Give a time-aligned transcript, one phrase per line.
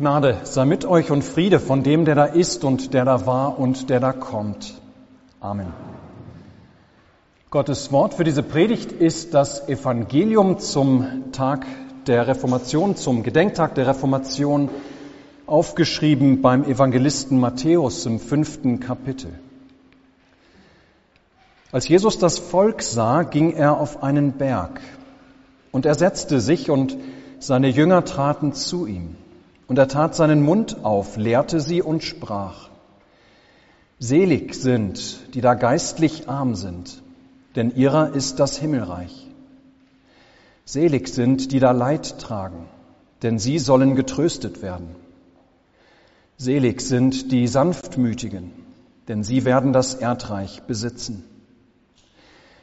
[0.00, 3.58] Gnade sei mit euch und Friede von dem, der da ist und der da war
[3.58, 4.80] und der da kommt.
[5.40, 5.74] Amen.
[7.50, 11.66] Gottes Wort für diese Predigt ist das Evangelium zum Tag
[12.06, 14.70] der Reformation, zum Gedenktag der Reformation,
[15.46, 19.38] aufgeschrieben beim Evangelisten Matthäus im fünften Kapitel.
[21.72, 24.80] Als Jesus das Volk sah, ging er auf einen Berg
[25.72, 26.96] und er setzte sich und
[27.38, 29.16] seine Jünger traten zu ihm.
[29.70, 32.70] Und er tat seinen Mund auf, lehrte sie und sprach,
[34.00, 37.00] Selig sind, die da geistlich arm sind,
[37.54, 39.28] denn ihrer ist das Himmelreich.
[40.64, 42.66] Selig sind, die da Leid tragen,
[43.22, 44.88] denn sie sollen getröstet werden.
[46.36, 48.50] Selig sind die Sanftmütigen,
[49.06, 51.22] denn sie werden das Erdreich besitzen.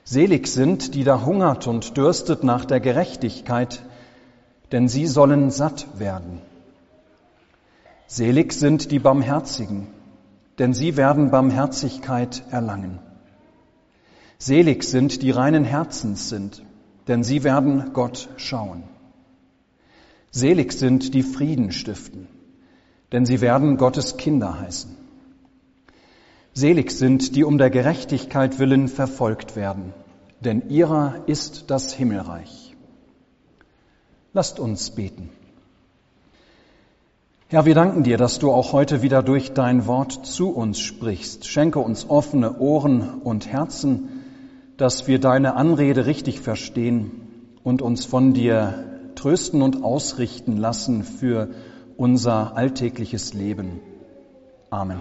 [0.03, 3.81] Selig sind, die da hungert und dürstet nach der Gerechtigkeit,
[4.73, 6.42] denn sie sollen satt werden.
[8.09, 9.88] Selig sind die Barmherzigen,
[10.59, 12.99] denn sie werden Barmherzigkeit erlangen.
[14.38, 16.64] Selig sind die reinen Herzens sind,
[17.09, 18.83] denn sie werden Gott schauen.
[20.31, 22.27] Selig sind die Frieden stiften,
[23.11, 24.95] denn sie werden Gottes Kinder heißen.
[26.53, 29.94] Selig sind, die um der Gerechtigkeit willen verfolgt werden,
[30.39, 32.73] denn ihrer ist das Himmelreich.
[34.31, 35.30] Lasst uns beten.
[37.50, 41.48] Herr, wir danken dir, dass du auch heute wieder durch dein Wort zu uns sprichst.
[41.48, 44.26] Schenke uns offene Ohren und Herzen,
[44.76, 48.84] dass wir deine Anrede richtig verstehen und uns von dir
[49.16, 51.48] trösten und ausrichten lassen für
[51.95, 53.80] unser alltägliches Leben.
[54.70, 55.00] Amen.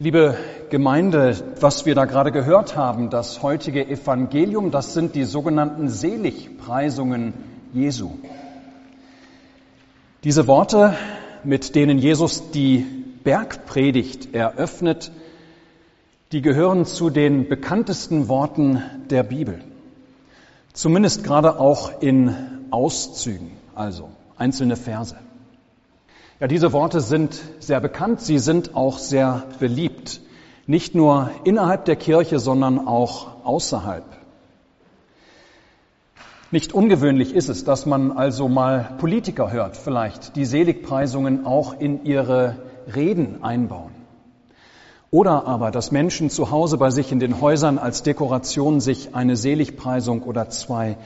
[0.00, 0.36] Liebe
[0.68, 7.53] Gemeinde, was wir da gerade gehört haben, das heutige Evangelium, das sind die sogenannten Seligpreisungen
[7.74, 8.12] Jesu.
[10.22, 10.94] Diese Worte,
[11.42, 12.86] mit denen Jesus die
[13.24, 15.10] Bergpredigt eröffnet,
[16.30, 18.80] die gehören zu den bekanntesten Worten
[19.10, 19.60] der Bibel.
[20.72, 22.34] Zumindest gerade auch in
[22.70, 25.16] Auszügen, also einzelne Verse.
[26.38, 30.20] Ja, diese Worte sind sehr bekannt, sie sind auch sehr beliebt.
[30.68, 34.04] Nicht nur innerhalb der Kirche, sondern auch außerhalb.
[36.50, 42.04] Nicht ungewöhnlich ist es, dass man also mal Politiker hört, vielleicht, die Seligpreisungen auch in
[42.04, 42.56] ihre
[42.94, 43.92] Reden einbauen.
[45.10, 49.36] Oder aber, dass Menschen zu Hause bei sich in den Häusern als Dekoration sich eine
[49.36, 50.96] Seligpreisung oder zwei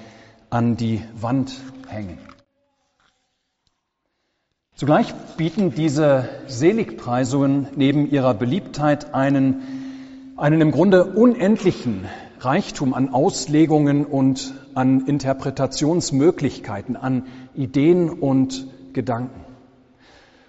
[0.50, 1.53] an die Wand
[1.88, 2.19] hängen.
[4.75, 9.62] Zugleich bieten diese Seligpreisungen neben ihrer Beliebtheit einen,
[10.37, 12.06] einen im Grunde unendlichen
[12.41, 19.44] Reichtum an Auslegungen und an Interpretationsmöglichkeiten, an Ideen und Gedanken,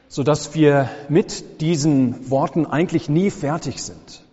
[0.08, 4.24] so dass wir mit diesen Worten eigentlich nie fertig sind.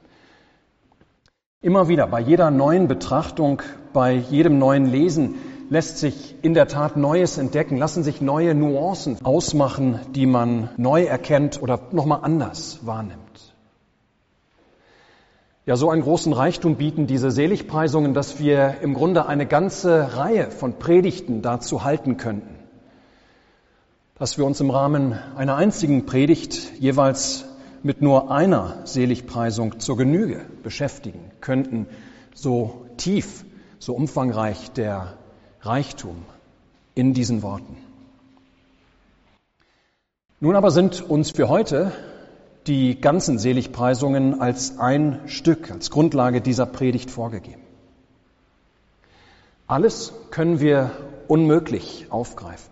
[1.62, 3.62] Immer wieder bei jeder neuen Betrachtung,
[3.92, 5.36] bei jedem neuen Lesen
[5.68, 11.04] lässt sich in der Tat Neues entdecken, lassen sich neue Nuancen ausmachen, die man neu
[11.04, 13.55] erkennt oder nochmal anders wahrnimmt.
[15.68, 20.52] Ja, so einen großen Reichtum bieten diese Seligpreisungen, dass wir im Grunde eine ganze Reihe
[20.52, 22.54] von Predigten dazu halten könnten.
[24.16, 27.46] Dass wir uns im Rahmen einer einzigen Predigt jeweils
[27.82, 31.88] mit nur einer Seligpreisung zur Genüge beschäftigen könnten,
[32.32, 33.44] so tief,
[33.80, 35.14] so umfangreich der
[35.62, 36.22] Reichtum
[36.94, 37.76] in diesen Worten.
[40.38, 41.90] Nun aber sind uns für heute
[42.66, 47.62] die ganzen Seligpreisungen als ein Stück, als Grundlage dieser Predigt vorgegeben.
[49.66, 50.90] Alles können wir
[51.28, 52.70] unmöglich aufgreifen.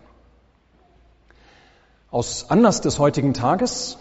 [2.10, 3.98] Aus Anlass des heutigen Tages,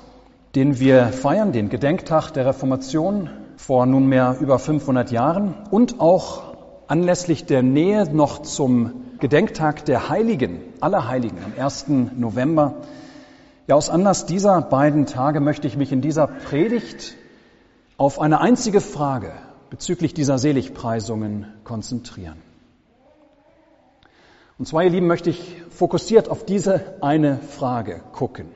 [0.56, 6.54] den wir feiern, den Gedenktag der Reformation vor nunmehr über 500 Jahren und auch
[6.88, 11.86] anlässlich der Nähe noch zum Gedenktag der Heiligen, aller Heiligen am 1.
[12.16, 12.75] November,
[13.68, 17.15] ja, aus Anlass dieser beiden Tage möchte ich mich in dieser Predigt
[17.98, 19.31] auf eine einzige Frage
[19.69, 22.38] bezüglich dieser Seligpreisungen konzentrieren.
[24.60, 28.48] Und zwar, ihr Lieben, möchte ich fokussiert auf diese eine Frage gucken.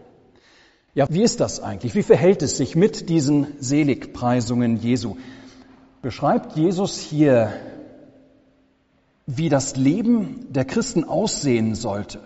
[0.94, 1.96] Ja, wie ist das eigentlich?
[1.96, 5.16] Wie verhält es sich mit diesen Seligpreisungen Jesu?
[6.02, 7.54] Beschreibt Jesus hier,
[9.26, 12.20] wie das Leben der Christen aussehen sollte?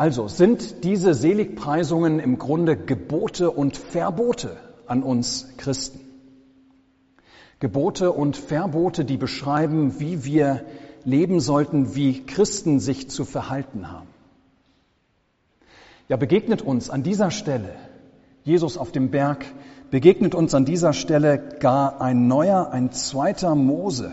[0.00, 4.56] Also sind diese Seligpreisungen im Grunde Gebote und Verbote
[4.86, 6.00] an uns Christen.
[7.58, 10.64] Gebote und Verbote, die beschreiben, wie wir
[11.04, 14.08] leben sollten, wie Christen sich zu verhalten haben.
[16.08, 17.74] Ja, begegnet uns an dieser Stelle,
[18.42, 19.44] Jesus auf dem Berg,
[19.90, 24.12] begegnet uns an dieser Stelle gar ein neuer, ein zweiter Mose,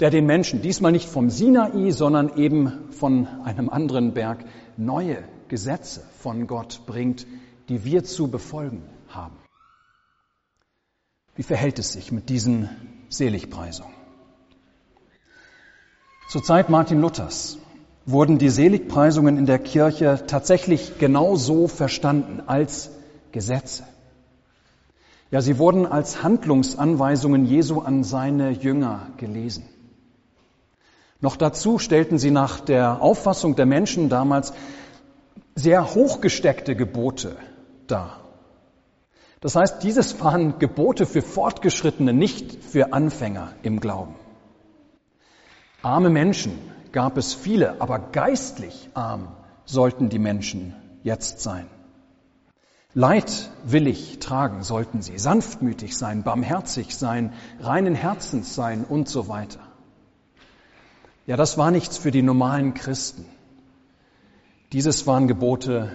[0.00, 4.38] der den Menschen, diesmal nicht vom Sinai, sondern eben von einem anderen Berg,
[4.76, 7.26] neue Gesetze von Gott bringt,
[7.68, 9.36] die wir zu befolgen haben.
[11.34, 12.68] Wie verhält es sich mit diesen
[13.08, 13.94] Seligpreisungen?
[16.28, 17.58] Zur Zeit Martin Luthers
[18.04, 22.90] wurden die Seligpreisungen in der Kirche tatsächlich genau so verstanden als
[23.32, 23.84] Gesetze.
[25.30, 29.64] Ja, sie wurden als Handlungsanweisungen Jesu an seine Jünger gelesen.
[31.22, 34.52] Noch dazu stellten sie nach der Auffassung der Menschen damals
[35.54, 37.36] sehr hochgesteckte Gebote
[37.86, 38.18] dar.
[39.40, 44.16] Das heißt, dieses waren Gebote für Fortgeschrittene, nicht für Anfänger im Glauben.
[45.80, 46.58] Arme Menschen
[46.90, 49.28] gab es viele, aber geistlich arm
[49.64, 50.74] sollten die Menschen
[51.04, 51.66] jetzt sein.
[52.94, 59.60] Leid willig tragen sollten sie, sanftmütig sein, barmherzig sein, reinen Herzens sein und so weiter.
[61.26, 63.24] Ja, das war nichts für die normalen Christen.
[64.72, 65.92] Dieses waren Gebote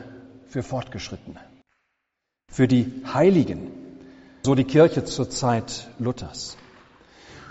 [0.47, 1.39] für Fortgeschrittene
[2.57, 3.67] für die Heiligen,
[4.41, 6.57] so die Kirche zur Zeit Luthers,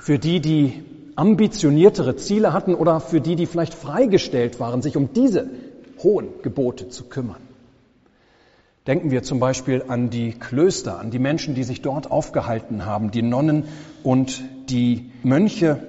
[0.01, 0.83] für die, die
[1.15, 5.49] ambitioniertere Ziele hatten oder für die, die vielleicht freigestellt waren, sich um diese
[6.03, 7.41] hohen Gebote zu kümmern.
[8.89, 13.13] Denken wir zum Beispiel an die Klöster, an die Menschen, die sich dort aufgehalten haben,
[13.13, 13.65] die Nonnen
[14.03, 15.83] und die Mönche.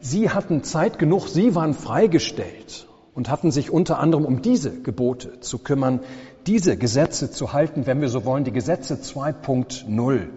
[0.00, 5.40] Sie hatten Zeit genug, sie waren freigestellt und hatten sich unter anderem um diese Gebote
[5.40, 6.00] zu kümmern,
[6.46, 10.28] diese Gesetze zu halten, wenn wir so wollen, die Gesetze 2.0,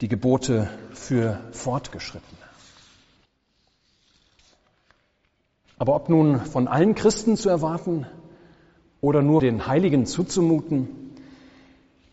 [0.00, 2.38] die Gebote für Fortgeschrittene.
[5.76, 8.06] Aber ob nun von allen Christen zu erwarten
[9.00, 10.88] oder nur den Heiligen zuzumuten,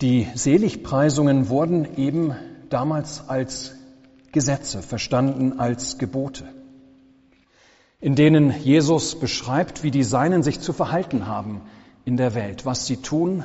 [0.02, 2.36] die Seligpreisungen wurden eben
[2.70, 3.76] damals als
[4.32, 6.46] Gesetze verstanden, als Gebote,
[8.02, 11.62] in denen Jesus beschreibt, wie die Seinen sich zu verhalten haben,
[12.04, 13.44] in der Welt, was sie tun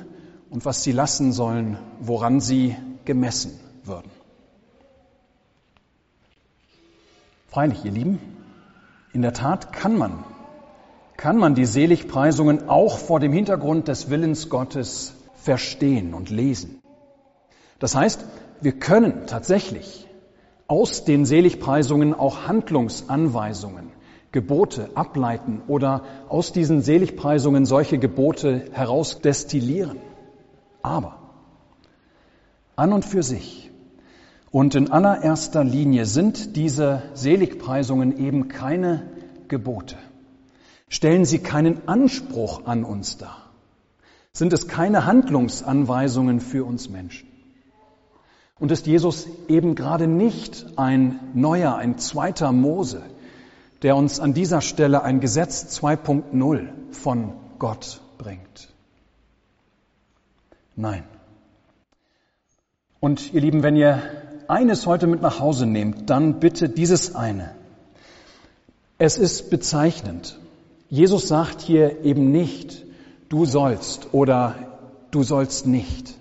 [0.48, 2.74] und was sie lassen sollen, woran sie
[3.04, 4.10] gemessen würden.
[7.48, 8.18] Freilich, ihr Lieben,
[9.12, 10.24] in der Tat kann man,
[11.18, 16.80] kann man die Seligpreisungen auch vor dem Hintergrund des Willens Gottes verstehen und lesen.
[17.78, 18.24] Das heißt,
[18.62, 20.06] wir können tatsächlich
[20.66, 23.92] aus den Seligpreisungen auch Handlungsanweisungen
[24.36, 29.96] Gebote ableiten oder aus diesen Seligpreisungen solche Gebote herausdestillieren.
[30.82, 31.16] Aber
[32.76, 33.70] an und für sich
[34.50, 39.08] und in allererster Linie sind diese Seligpreisungen eben keine
[39.48, 39.96] Gebote.
[40.90, 43.38] Stellen sie keinen Anspruch an uns dar.
[44.34, 47.26] Sind es keine Handlungsanweisungen für uns Menschen.
[48.58, 53.02] Und ist Jesus eben gerade nicht ein neuer, ein zweiter Mose,
[53.82, 58.68] der uns an dieser Stelle ein Gesetz 2.0 von Gott bringt.
[60.74, 61.04] Nein.
[63.00, 64.02] Und ihr Lieben, wenn ihr
[64.48, 67.54] eines heute mit nach Hause nehmt, dann bitte dieses eine.
[68.98, 70.38] Es ist bezeichnend.
[70.88, 72.84] Jesus sagt hier eben nicht,
[73.28, 74.54] du sollst oder
[75.10, 76.14] du sollst nicht.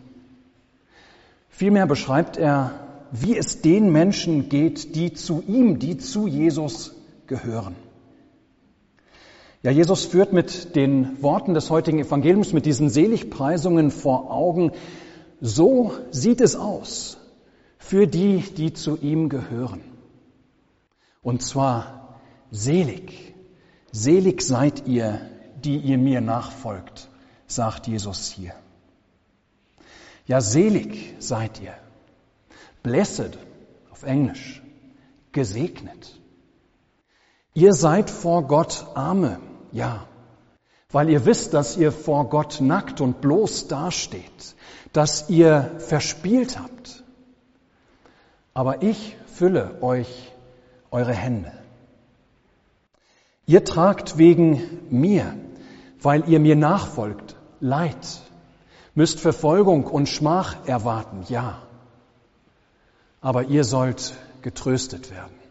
[1.50, 2.71] Vielmehr beschreibt er,
[3.12, 6.93] wie es den Menschen geht, die zu ihm, die zu Jesus
[7.27, 7.75] gehören.
[9.63, 14.72] Ja, Jesus führt mit den Worten des heutigen Evangeliums, mit diesen Seligpreisungen vor Augen,
[15.41, 17.17] so sieht es aus
[17.77, 19.82] für die, die zu ihm gehören.
[21.22, 22.20] Und zwar
[22.51, 23.34] selig,
[23.91, 25.22] selig seid ihr,
[25.63, 27.10] die ihr mir nachfolgt,
[27.48, 28.53] sagt Jesus hier.
[30.27, 31.74] Ja, selig seid ihr.
[32.84, 33.38] Blessed
[33.91, 34.62] auf Englisch.
[35.32, 36.20] Gesegnet.
[37.55, 39.39] Ihr seid vor Gott Arme,
[39.71, 40.05] ja,
[40.91, 44.55] weil ihr wisst, dass ihr vor Gott nackt und bloß dasteht,
[44.91, 47.03] dass ihr verspielt habt.
[48.53, 50.33] Aber ich fülle euch
[50.91, 51.53] eure Hände.
[53.45, 55.33] Ihr tragt wegen mir,
[56.01, 58.21] weil ihr mir nachfolgt, Leid,
[58.95, 61.62] müsst Verfolgung und Schmach erwarten, ja.
[63.21, 65.44] Aber ihr sollt getröstet werden.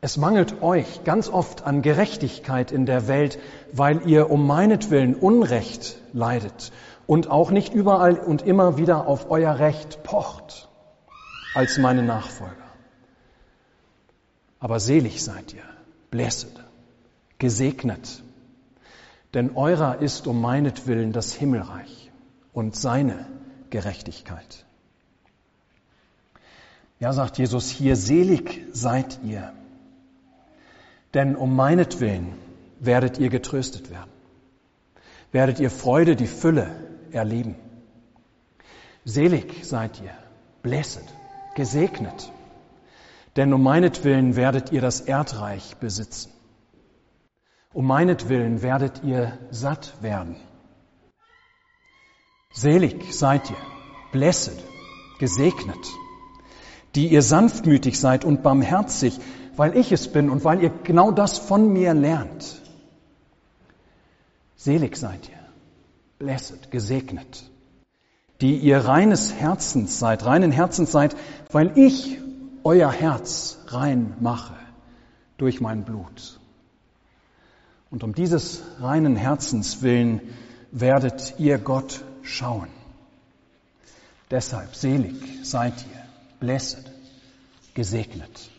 [0.00, 3.38] Es mangelt euch ganz oft an Gerechtigkeit in der Welt,
[3.72, 6.70] weil ihr um meinetwillen Unrecht leidet
[7.08, 10.68] und auch nicht überall und immer wieder auf euer Recht pocht
[11.54, 12.54] als meine Nachfolger.
[14.60, 15.64] Aber selig seid ihr,
[16.10, 16.52] blessed,
[17.38, 18.22] gesegnet,
[19.34, 22.12] denn eurer ist um meinetwillen das Himmelreich
[22.52, 23.26] und seine
[23.70, 24.64] Gerechtigkeit.
[27.00, 29.52] Ja, sagt Jesus hier, selig seid ihr,
[31.14, 32.34] denn um meinetwillen
[32.80, 34.10] werdet ihr getröstet werden,
[35.32, 36.70] werdet ihr Freude, die Fülle
[37.12, 37.56] erleben.
[39.04, 40.12] Selig seid ihr,
[40.62, 41.04] blessed,
[41.54, 42.30] gesegnet,
[43.36, 46.32] denn um meinetwillen werdet ihr das Erdreich besitzen.
[47.72, 50.36] Um meinetwillen werdet ihr satt werden.
[52.52, 53.56] Selig seid ihr,
[54.12, 54.58] blessed,
[55.18, 55.86] gesegnet,
[56.94, 59.20] die ihr sanftmütig seid und barmherzig,
[59.58, 62.62] weil ich es bin und weil ihr genau das von mir lernt.
[64.56, 65.38] Selig seid ihr,
[66.18, 67.50] blessed, gesegnet,
[68.40, 71.16] die ihr reines Herzens seid, reinen Herzens seid,
[71.50, 72.18] weil ich
[72.62, 74.54] euer Herz rein mache
[75.38, 76.38] durch mein Blut.
[77.90, 80.20] Und um dieses reinen Herzens willen
[80.70, 82.68] werdet ihr Gott schauen.
[84.30, 86.04] Deshalb selig seid ihr,
[86.38, 86.92] blessed,
[87.74, 88.50] gesegnet.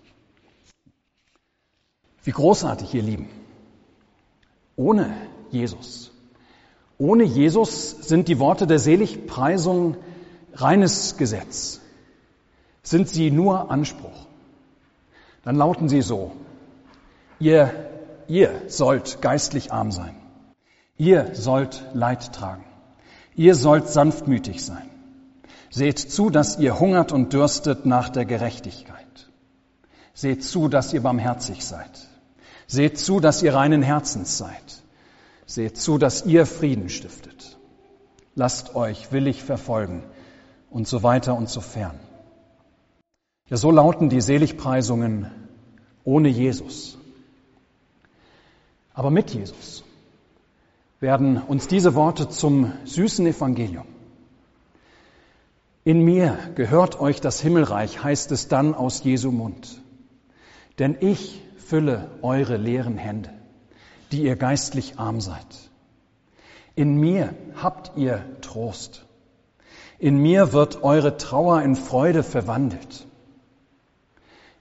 [2.30, 3.28] Wie großartig, ihr Lieben.
[4.76, 5.16] Ohne
[5.50, 6.12] Jesus.
[7.00, 9.98] Ohne Jesus sind die Worte der Seligpreisung
[10.54, 11.82] reines Gesetz.
[12.84, 14.28] Sind sie nur Anspruch.
[15.44, 16.32] Dann lauten sie so.
[17.40, 17.74] Ihr,
[18.28, 20.16] ihr sollt geistlich arm sein.
[21.00, 22.64] Ihr sollt Leid tragen.
[23.34, 24.88] Ihr sollt sanftmütig sein.
[25.72, 29.32] Seht zu, dass ihr hungert und dürstet nach der Gerechtigkeit.
[30.14, 32.09] Seht zu, dass ihr barmherzig seid.
[32.72, 34.84] Seht zu, dass ihr reinen Herzens seid.
[35.48, 37.58] Seht zu, dass ihr Frieden stiftet.
[38.36, 40.04] Lasst euch willig verfolgen
[40.70, 42.00] und so weiter und so fern.
[43.50, 45.32] Ja, so lauten die Seligpreisungen
[46.04, 47.00] ohne Jesus.
[48.94, 49.84] Aber mit Jesus
[51.00, 53.88] werden uns diese Worte zum süßen Evangelium.
[55.84, 59.82] In mir gehört euch das Himmelreich, heißt es dann aus Jesu Mund.
[60.78, 63.30] Denn ich fülle eure leeren Hände,
[64.12, 65.70] die ihr geistlich arm seid.
[66.76, 69.06] In mir habt ihr Trost.
[70.00, 73.06] In mir wird eure Trauer in Freude verwandelt.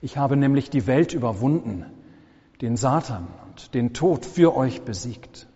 [0.01, 1.85] Ich habe nämlich die Welt überwunden,
[2.61, 5.47] den Satan und den Tod für euch besiegt.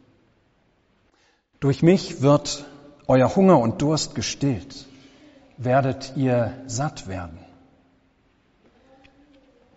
[1.60, 2.66] Durch mich wird
[3.08, 4.88] euer Hunger und Durst gestillt,
[5.58, 7.38] werdet ihr satt werden.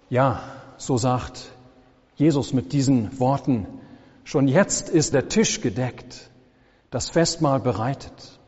[0.09, 0.41] Ja,
[0.79, 1.51] so sagt
[2.17, 3.67] Jesus mit diesen Worten,
[4.25, 6.31] schon jetzt ist der Tisch gedeckt,
[6.91, 8.41] das Festmahl bereitet.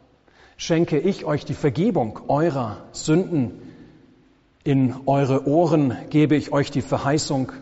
[0.56, 3.62] Schenke ich euch die Vergebung eurer Sünden,
[4.64, 7.52] in eure Ohren gebe ich euch die Verheißung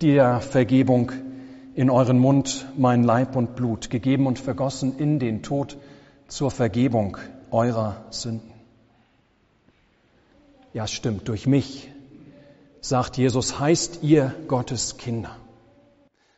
[0.00, 1.12] der Vergebung
[1.74, 5.76] in euren Mund mein Leib und Blut, gegeben und vergossen in den Tod
[6.28, 7.16] zur Vergebung
[7.50, 8.52] eurer Sünden.
[10.72, 11.90] Ja, stimmt, durch mich,
[12.80, 15.36] sagt Jesus, heißt ihr Gottes Kinder.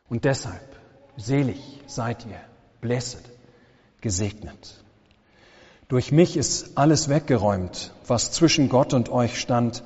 [0.08, 0.76] Und deshalb,
[1.16, 2.40] selig seid ihr,
[2.80, 3.22] blessed,
[4.00, 4.82] gesegnet.
[5.88, 9.82] Durch mich ist alles weggeräumt, was zwischen Gott und euch stand.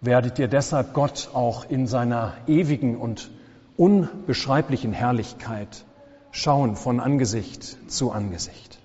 [0.00, 3.30] Werdet ihr deshalb Gott auch in seiner ewigen und
[3.76, 5.84] unbeschreiblichen Herrlichkeit
[6.30, 8.78] schauen von Angesicht zu Angesicht.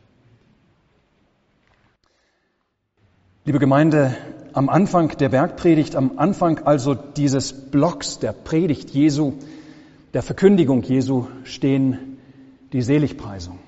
[3.46, 4.16] Liebe Gemeinde,
[4.54, 9.34] am Anfang der Bergpredigt, am Anfang also dieses Blocks der Predigt Jesu,
[10.14, 12.18] der Verkündigung Jesu stehen
[12.72, 13.60] die Seligpreisung.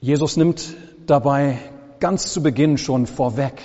[0.00, 0.74] Jesus nimmt
[1.06, 1.58] dabei
[2.00, 3.60] ganz zu Beginn schon vorweg,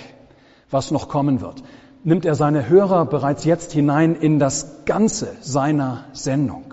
[0.70, 1.62] was noch kommen wird
[2.06, 6.72] nimmt er seine Hörer bereits jetzt hinein in das Ganze seiner Sendung,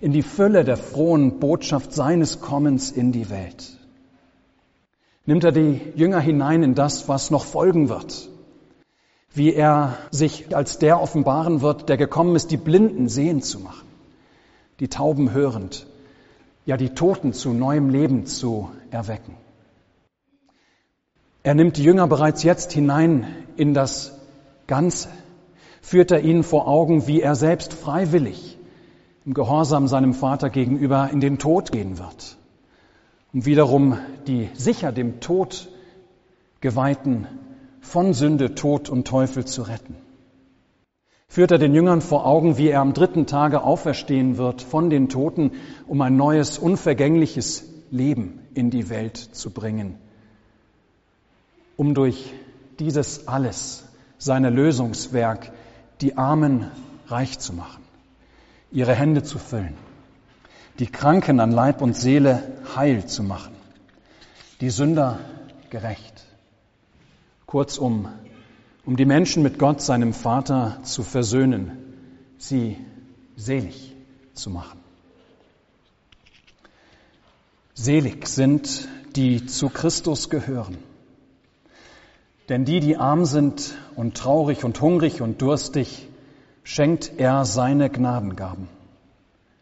[0.00, 3.73] in die Fülle der frohen Botschaft seines Kommens in die Welt.
[5.26, 8.28] Nimmt er die Jünger hinein in das, was noch folgen wird,
[9.32, 13.86] wie er sich als der offenbaren wird, der gekommen ist, die Blinden sehend zu machen,
[14.80, 15.86] die Tauben hörend,
[16.66, 19.36] ja die Toten zu neuem Leben zu erwecken.
[21.42, 23.26] Er nimmt die Jünger bereits jetzt hinein
[23.56, 24.18] in das
[24.66, 25.08] Ganze,
[25.82, 28.58] führt er ihnen vor Augen, wie er selbst freiwillig
[29.24, 32.36] im Gehorsam seinem Vater gegenüber in den Tod gehen wird,
[33.34, 33.98] um wiederum
[34.28, 35.68] die sicher dem Tod
[36.60, 37.26] geweihten
[37.80, 39.96] von Sünde, Tod und Teufel zu retten.
[41.26, 45.08] Führt er den Jüngern vor Augen, wie er am dritten Tage auferstehen wird von den
[45.08, 45.50] Toten,
[45.88, 49.98] um ein neues, unvergängliches Leben in die Welt zu bringen,
[51.76, 52.32] um durch
[52.78, 53.84] dieses alles
[54.16, 55.50] sein Lösungswerk
[56.00, 56.70] die Armen
[57.08, 57.82] reich zu machen,
[58.70, 59.74] ihre Hände zu füllen,
[60.78, 62.42] die Kranken an Leib und Seele
[62.74, 63.54] heil zu machen,
[64.60, 65.20] die Sünder
[65.70, 66.24] gerecht.
[67.46, 68.08] Kurzum,
[68.84, 71.72] um die Menschen mit Gott, seinem Vater, zu versöhnen,
[72.38, 72.76] sie
[73.36, 73.94] selig
[74.34, 74.80] zu machen.
[77.74, 80.78] Selig sind, die zu Christus gehören.
[82.48, 86.08] Denn die, die arm sind und traurig und hungrig und durstig,
[86.62, 88.68] schenkt er seine Gnadengaben.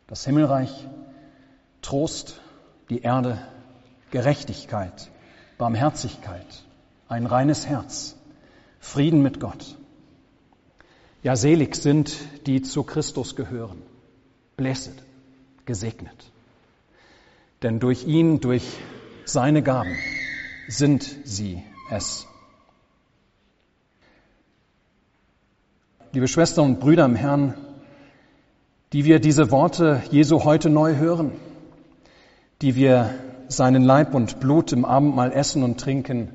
[0.09, 0.87] Das Himmelreich,
[1.83, 2.41] Trost,
[2.89, 3.39] die Erde,
[4.11, 5.11] Gerechtigkeit,
[5.59, 6.65] Barmherzigkeit,
[7.09, 8.17] ein reines Herz,
[8.81, 9.77] Frieden mit Gott.
[11.23, 13.83] Ja, selig sind, die zu Christus gehören.
[14.57, 15.03] Blessed,
[15.67, 16.31] gesegnet.
[17.63, 18.65] Denn durch ihn, durch
[19.25, 19.97] seine Gaben
[20.67, 22.27] sind sie es.
[26.13, 27.55] Liebe Schwestern und Brüder im Herrn,
[28.93, 31.33] die wir diese Worte Jesu heute neu hören,
[32.63, 33.11] die wir
[33.49, 36.29] seinen Leib und Blut im Abendmahl essen und trinken,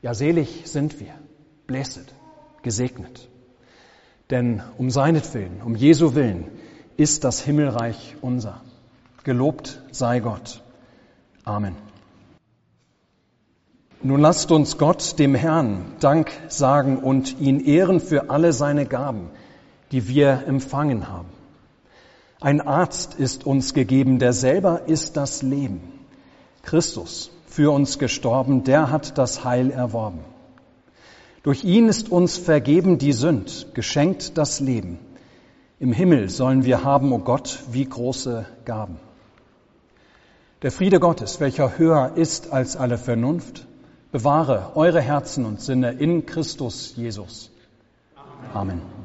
[0.00, 1.12] ja selig sind wir,
[1.66, 2.14] blessed,
[2.62, 3.28] gesegnet.
[4.30, 6.46] Denn um seinetwillen, um Jesu willen,
[6.96, 8.60] ist das Himmelreich unser.
[9.24, 10.62] Gelobt sei Gott.
[11.44, 11.74] Amen.
[14.02, 19.30] Nun lasst uns Gott, dem Herrn, Dank sagen und ihn ehren für alle seine Gaben,
[19.90, 21.39] die wir empfangen haben.
[22.40, 25.80] Ein Arzt ist uns gegeben, der selber ist das Leben.
[26.62, 30.20] Christus, für uns gestorben, der hat das Heil erworben.
[31.42, 34.98] Durch ihn ist uns vergeben die Sünd, geschenkt das Leben.
[35.78, 38.98] Im Himmel sollen wir haben, o oh Gott, wie große Gaben.
[40.62, 43.66] Der Friede Gottes, welcher höher ist als alle Vernunft,
[44.12, 47.50] bewahre eure Herzen und Sinne in Christus Jesus.
[48.52, 48.99] Amen.